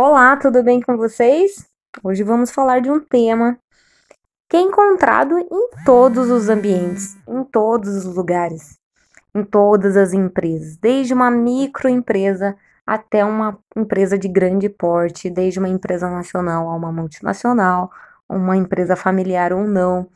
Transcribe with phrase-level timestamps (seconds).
[0.00, 1.68] Olá, tudo bem com vocês?
[2.04, 3.58] Hoje vamos falar de um tema
[4.48, 8.78] que é encontrado em todos os ambientes, em todos os lugares,
[9.34, 12.56] em todas as empresas, desde uma microempresa
[12.86, 17.90] até uma empresa de grande porte, desde uma empresa nacional a uma multinacional,
[18.28, 20.08] uma empresa familiar ou não.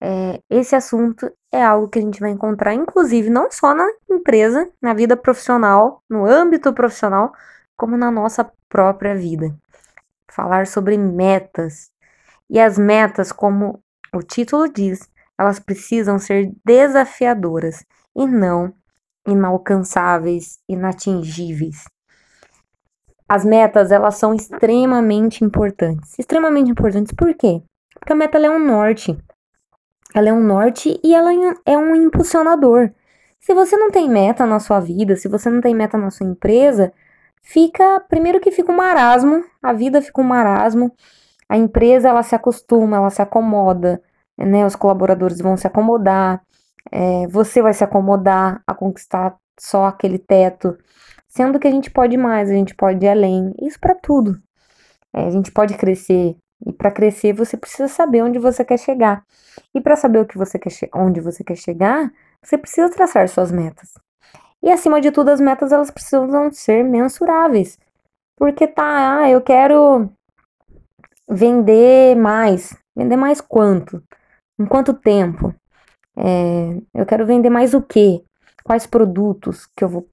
[0.00, 4.68] É, esse assunto é algo que a gente vai encontrar, inclusive, não só na empresa,
[4.82, 7.32] na vida profissional, no âmbito profissional,
[7.76, 9.54] como na nossa própria vida.
[10.30, 11.90] Falar sobre metas.
[12.48, 13.82] E as metas, como
[14.14, 17.84] o título diz, elas precisam ser desafiadoras
[18.16, 18.72] e não
[19.28, 21.84] inalcançáveis, inatingíveis.
[23.28, 26.18] As metas, elas são extremamente importantes.
[26.18, 27.62] Extremamente importantes por quê?
[27.94, 29.16] Porque a meta é um norte.
[30.14, 31.30] Ela é um norte e ela
[31.64, 32.90] é um impulsionador.
[33.38, 36.26] Se você não tem meta na sua vida, se você não tem meta na sua
[36.26, 36.92] empresa,
[37.42, 40.92] fica, primeiro que fica um marasmo, a vida fica um marasmo,
[41.48, 44.02] a empresa ela se acostuma, ela se acomoda,
[44.38, 44.64] né?
[44.64, 46.42] Os colaboradores vão se acomodar,
[46.90, 50.76] é, você vai se acomodar a conquistar só aquele teto,
[51.28, 54.40] sendo que a gente pode mais, a gente pode ir além, isso para tudo.
[55.14, 59.24] É, a gente pode crescer e para crescer você precisa saber onde você quer chegar.
[59.74, 62.10] E para saber o que você quer onde você quer chegar,
[62.42, 63.92] você precisa traçar suas metas.
[64.62, 67.78] E acima de tudo, as metas elas precisam ser mensuráveis.
[68.36, 70.10] Porque tá, ah, eu quero
[71.28, 72.76] vender mais.
[72.96, 74.02] Vender mais quanto?
[74.58, 75.54] Em quanto tempo?
[76.16, 78.22] É, eu quero vender mais o quê?
[78.62, 80.08] Quais produtos que eu vou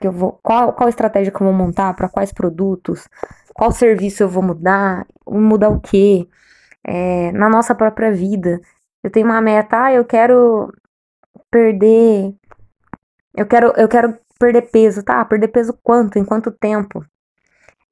[0.00, 3.08] que eu vou qual, qual estratégia que eu vou montar para quais produtos?
[3.54, 5.06] Qual serviço eu vou mudar?
[5.28, 6.26] Mudar o quê?
[6.84, 8.60] É, na nossa própria vida.
[9.02, 10.72] Eu tenho uma meta, ah, eu quero
[11.50, 12.34] perder
[13.36, 15.24] eu quero, eu quero perder peso, tá?
[15.24, 16.18] Perder peso quanto?
[16.18, 17.04] Em quanto tempo?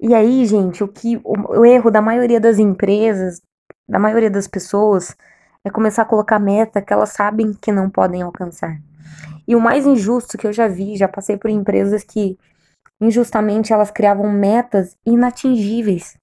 [0.01, 3.41] E aí, gente, o que o, o erro da maioria das empresas,
[3.89, 5.17] da maioria das pessoas,
[5.65, 8.79] é começar a colocar meta que elas sabem que não podem alcançar.
[9.47, 12.39] E o mais injusto que eu já vi, já passei por empresas que
[13.01, 16.17] injustamente elas criavam metas inatingíveis.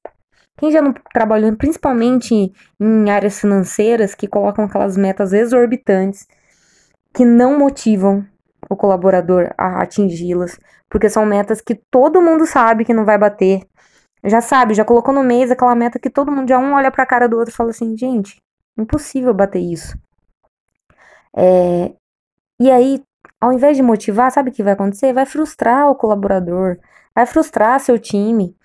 [0.58, 6.28] Quem já não trabalhou, principalmente em áreas financeiras, que colocam aquelas metas exorbitantes
[7.14, 8.26] que não motivam
[8.70, 13.68] o colaborador a atingi-las, porque são metas que todo mundo sabe que não vai bater.
[14.24, 17.04] Já sabe, já colocou no mês aquela meta que todo mundo já um olha para
[17.04, 18.38] a cara do outro e fala assim, gente,
[18.78, 19.98] impossível bater isso.
[21.36, 21.94] É,
[22.60, 23.02] e aí,
[23.40, 25.14] ao invés de motivar, sabe o que vai acontecer?
[25.14, 26.78] Vai frustrar o colaborador,
[27.16, 28.56] vai frustrar seu time.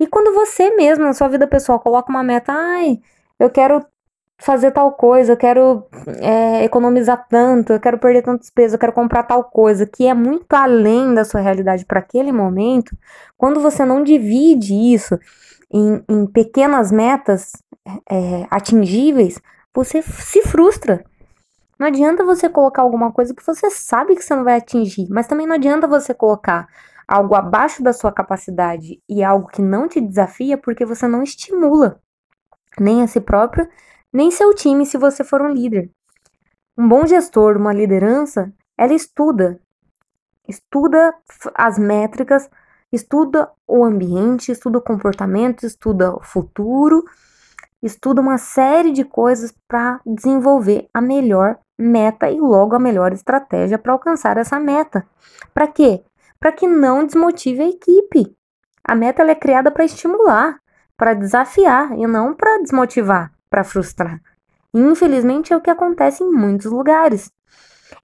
[0.00, 3.00] E quando você mesmo, na sua vida pessoal, coloca uma meta, ai,
[3.38, 3.84] eu quero
[4.38, 5.84] fazer tal coisa, eu quero
[6.20, 10.14] é, economizar tanto, eu quero perder tantos pesos, eu quero comprar tal coisa, que é
[10.14, 12.96] muito além da sua realidade para aquele momento,
[13.36, 15.18] quando você não divide isso
[15.72, 17.52] em, em pequenas metas
[18.10, 19.40] é, atingíveis,
[19.74, 21.04] você se frustra.
[21.78, 25.26] Não adianta você colocar alguma coisa que você sabe que você não vai atingir, mas
[25.26, 26.66] também não adianta você colocar
[27.06, 32.00] algo abaixo da sua capacidade e algo que não te desafia porque você não estimula
[32.78, 33.68] nem a si próprio
[34.12, 35.90] nem seu time se você for um líder.
[36.76, 39.60] Um bom gestor, uma liderança, ela estuda,
[40.46, 41.14] estuda
[41.54, 42.48] as métricas,
[42.92, 47.04] estuda o ambiente, estuda o comportamento, estuda o futuro,
[47.82, 53.78] estuda uma série de coisas para desenvolver a melhor meta e logo a melhor estratégia
[53.78, 55.06] para alcançar essa meta.
[55.52, 56.02] Para quê?
[56.40, 58.36] Para que não desmotive a equipe.
[58.82, 60.58] A meta é criada para estimular,
[60.96, 64.20] para desafiar e não para desmotivar para frustrar.
[64.72, 67.32] Infelizmente é o que acontece em muitos lugares.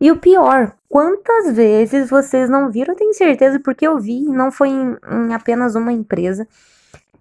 [0.00, 2.94] E o pior, quantas vezes vocês não viram?
[2.94, 6.48] Eu tenho certeza, porque eu vi, não foi em, em apenas uma empresa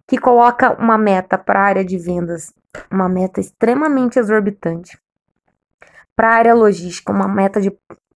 [0.07, 2.53] que coloca uma meta para a área de vendas,
[2.89, 4.97] uma meta extremamente exorbitante.
[6.15, 7.71] Para a área logística, uma meta de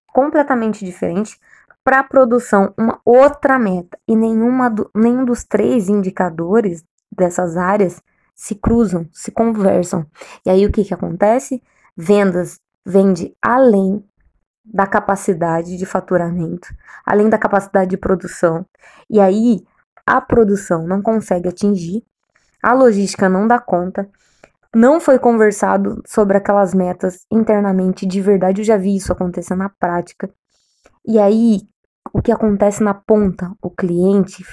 [0.08, 1.40] completamente diferente.
[1.84, 3.98] Para a produção, uma outra meta.
[4.08, 8.02] E nenhuma do, nenhum dos três indicadores dessas áreas
[8.38, 10.06] se cruzam, se conversam.
[10.46, 11.62] E aí o que, que acontece?
[11.98, 14.06] Vendas vende além
[14.64, 16.68] da capacidade de faturamento,
[17.04, 18.66] além da capacidade de produção.
[19.10, 19.66] E aí
[20.06, 22.04] a produção não consegue atingir,
[22.62, 24.08] a logística não dá conta,
[24.76, 28.62] não foi conversado sobre aquelas metas internamente de verdade.
[28.62, 30.30] Eu já vi isso acontecer na prática.
[31.06, 31.62] E aí
[32.14, 33.52] o que acontece na ponta?
[33.62, 34.46] O cliente,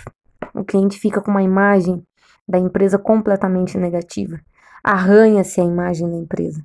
[0.55, 2.03] o cliente fica com uma imagem
[2.47, 4.41] da empresa completamente negativa.
[4.83, 6.63] Arranha-se a imagem da empresa.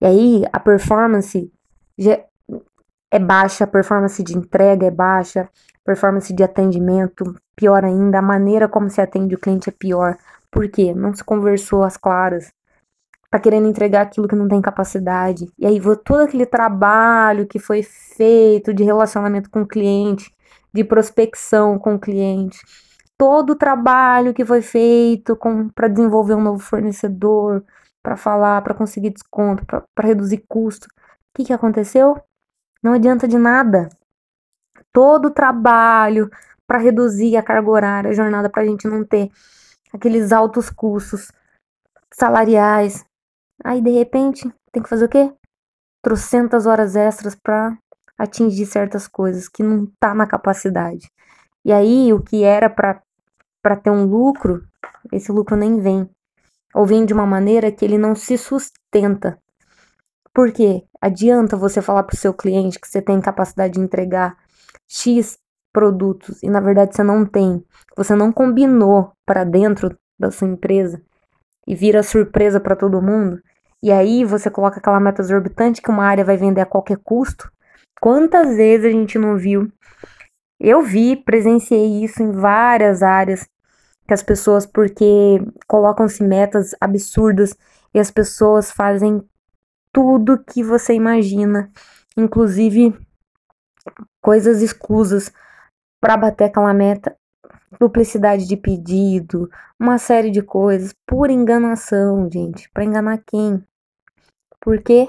[0.00, 1.50] E aí a performance
[3.10, 5.48] é baixa, a performance de entrega é baixa,
[5.84, 10.16] performance de atendimento, pior ainda, a maneira como se atende o cliente é pior.
[10.50, 10.94] Por quê?
[10.94, 12.52] Não se conversou às claras.
[13.30, 15.48] Tá querendo entregar aquilo que não tem capacidade.
[15.58, 20.32] E aí todo aquele trabalho que foi feito de relacionamento com o cliente,
[20.72, 22.58] de prospecção com o cliente,
[23.18, 25.38] todo o trabalho que foi feito
[25.74, 27.64] para desenvolver um novo fornecedor,
[28.02, 30.86] para falar, para conseguir desconto, para reduzir custo.
[30.86, 32.20] O que, que aconteceu?
[32.82, 33.88] Não adianta de nada.
[34.92, 36.30] Todo o trabalho
[36.66, 39.30] para reduzir a carga horária, a jornada, para a gente não ter
[39.92, 41.30] aqueles altos custos
[42.12, 43.04] salariais.
[43.64, 45.32] Aí, de repente, tem que fazer o quê?
[46.02, 47.76] Trocentas horas extras para
[48.18, 51.10] atingir certas coisas que não tá na capacidade.
[51.64, 54.62] E aí, o que era para ter um lucro,
[55.12, 56.08] esse lucro nem vem.
[56.74, 59.38] Ou vem de uma maneira que ele não se sustenta.
[60.34, 60.84] Por quê?
[61.00, 64.36] Adianta você falar para o seu cliente que você tem capacidade de entregar
[64.88, 65.38] X
[65.72, 67.64] produtos e na verdade você não tem.
[67.96, 71.00] Você não combinou para dentro da sua empresa
[71.66, 73.40] e vira surpresa para todo mundo.
[73.82, 77.50] E aí você coloca aquela meta exorbitante que uma área vai vender a qualquer custo.
[78.00, 79.70] Quantas vezes a gente não viu?
[80.58, 83.48] Eu vi, presenciei isso em várias áreas
[84.06, 87.56] que as pessoas porque colocam-se metas absurdas
[87.92, 89.22] e as pessoas fazem
[89.92, 91.70] tudo que você imagina,
[92.16, 92.94] inclusive
[94.20, 95.32] coisas escusas
[96.00, 97.16] para bater aquela meta,
[97.78, 99.48] duplicidade de pedido,
[99.78, 102.70] uma série de coisas, por enganação, gente.
[102.70, 103.64] Para enganar quem?
[104.60, 105.08] Por quê?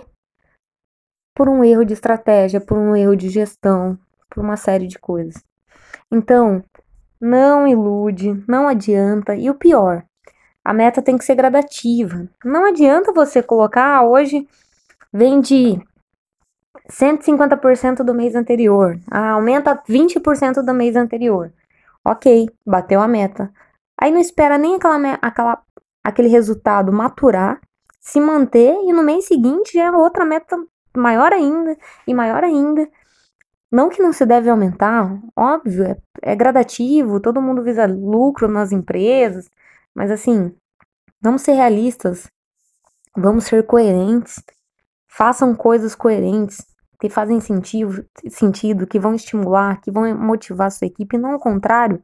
[1.35, 3.99] Por um erro de estratégia, por um erro de gestão,
[4.29, 5.43] por uma série de coisas.
[6.11, 6.63] Então,
[7.19, 9.35] não ilude, não adianta.
[9.35, 10.03] E o pior,
[10.63, 12.27] a meta tem que ser gradativa.
[12.43, 14.47] Não adianta você colocar ah, hoje
[15.13, 15.79] vende
[16.89, 18.99] 150% do mês anterior.
[19.09, 21.51] Ah, aumenta 20% do mês anterior.
[22.03, 23.51] Ok, bateu a meta.
[23.99, 25.63] Aí não espera nem aquela, aquela,
[26.03, 27.59] aquele resultado maturar,
[27.99, 30.57] se manter e no mês seguinte já é outra meta
[30.95, 32.87] maior ainda e maior ainda.
[33.71, 38.71] Não que não se deve aumentar, óbvio, é, é gradativo, todo mundo visa lucro nas
[38.71, 39.49] empresas,
[39.93, 40.55] mas assim,
[41.19, 42.29] vamos ser realistas,
[43.15, 44.43] vamos ser coerentes,
[45.07, 46.65] façam coisas coerentes
[46.99, 51.39] que fazem sentido, sentido, que vão estimular, que vão motivar a sua equipe, não ao
[51.39, 52.01] contrário.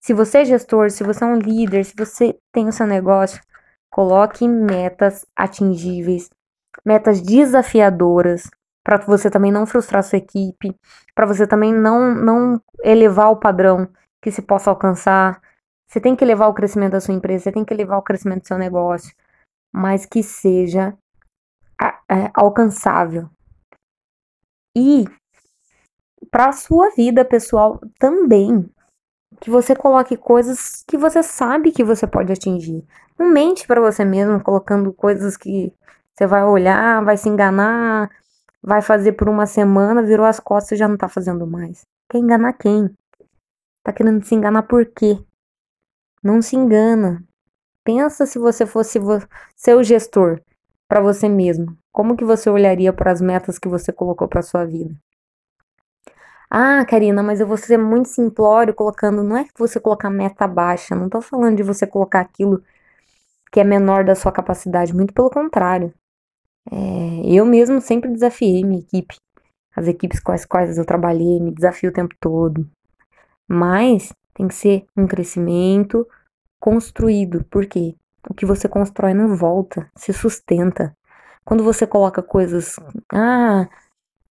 [0.00, 3.40] Se você é gestor, se você é um líder, se você tem o seu negócio,
[3.90, 6.30] coloque metas atingíveis,
[6.84, 8.50] metas desafiadoras,
[8.84, 10.74] para você também não frustrar sua equipe,
[11.14, 13.88] para você também não, não elevar o padrão
[14.22, 15.40] que se possa alcançar.
[15.88, 18.42] Você tem que elevar o crescimento da sua empresa, você tem que elevar o crescimento
[18.42, 19.14] do seu negócio,
[19.72, 20.96] mas que seja
[22.08, 23.28] é, alcançável,
[24.76, 25.04] e
[26.30, 28.68] para a sua vida pessoal também.
[29.40, 32.84] Que você coloque coisas que você sabe que você pode atingir.
[33.18, 35.72] Não mente para você mesmo colocando coisas que
[36.14, 38.10] você vai olhar, vai se enganar,
[38.62, 41.84] vai fazer por uma semana, virou as costas e já não tá fazendo mais.
[42.08, 42.90] Quer enganar quem?
[43.82, 45.18] Tá querendo se enganar por quê?
[46.22, 47.24] Não se engana.
[47.82, 48.98] Pensa se você fosse
[49.56, 50.40] seu gestor
[50.86, 51.76] para você mesmo.
[51.92, 54.94] Como que você olharia para as metas que você colocou para sua vida?
[56.50, 59.22] Ah, Karina, mas eu vou ser muito simplório colocando.
[59.22, 62.62] Não é que você colocar meta baixa, não tô falando de você colocar aquilo
[63.52, 65.92] que é menor da sua capacidade, muito pelo contrário.
[66.70, 66.76] É,
[67.24, 69.16] eu mesmo sempre desafiei minha equipe,
[69.74, 72.68] as equipes com as quais eu trabalhei, me desafio o tempo todo.
[73.48, 76.06] Mas tem que ser um crescimento
[76.58, 77.94] construído, por quê?
[78.28, 80.94] O que você constrói não volta, se sustenta.
[81.44, 82.76] Quando você coloca coisas,
[83.12, 83.66] ah,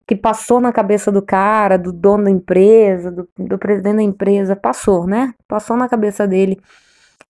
[0.08, 4.56] que passou na cabeça do cara, do dono da empresa, do, do presidente da empresa,
[4.56, 5.34] passou, né?
[5.48, 6.60] Passou na cabeça dele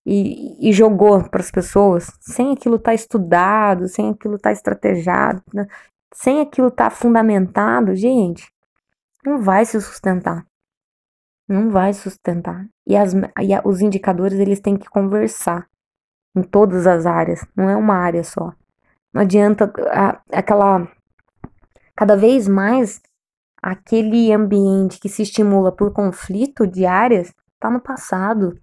[0.05, 5.41] e, e jogou para as pessoas, sem aquilo estar tá estudado, sem aquilo estar tá
[5.53, 5.67] né?
[6.13, 8.51] sem aquilo estar tá fundamentado, gente,
[9.25, 10.45] não vai se sustentar.
[11.47, 12.67] Não vai sustentar.
[12.85, 15.67] E, as, e a, os indicadores, eles têm que conversar
[16.35, 18.53] em todas as áreas, não é uma área só.
[19.13, 20.87] Não adianta a, aquela.
[21.95, 23.01] Cada vez mais,
[23.61, 28.59] aquele ambiente que se estimula por conflito de áreas está no passado.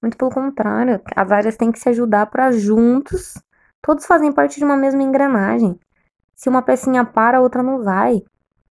[0.00, 3.34] Muito pelo contrário, as áreas têm que se ajudar para juntos,
[3.82, 5.78] todos fazem parte de uma mesma engrenagem.
[6.34, 8.22] Se uma pecinha para, a outra não vai.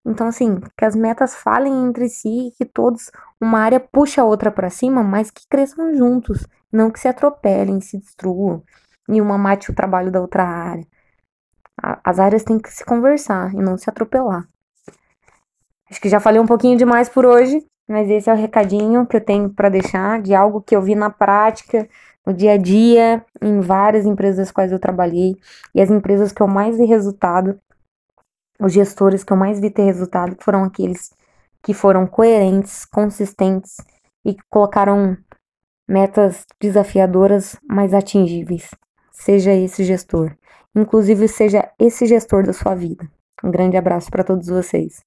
[0.05, 4.53] Então, assim, que as metas falem entre si, que todos, uma área puxa a outra
[4.53, 8.63] para cima, mas que cresçam juntos, não que se atropelem, se destruam,
[9.09, 10.87] e uma mate o trabalho da outra área.
[12.05, 14.49] As áreas têm que se conversar e não se atropelar.
[15.91, 19.17] Acho que já falei um pouquinho demais por hoje, mas esse é o recadinho que
[19.17, 21.89] eu tenho para deixar de algo que eu vi na prática,
[22.27, 25.37] no dia a dia, em várias empresas das quais eu trabalhei
[25.75, 27.59] e as empresas que eu mais vi resultado,
[28.61, 31.15] os gestores que eu mais vi ter resultado foram aqueles
[31.63, 33.77] que foram coerentes, consistentes
[34.25, 35.17] e colocaram
[35.89, 38.71] metas desafiadoras, mas atingíveis.
[39.13, 40.37] Seja esse gestor.
[40.75, 43.09] Inclusive, seja esse gestor da sua vida.
[43.43, 45.05] Um grande abraço para todos vocês.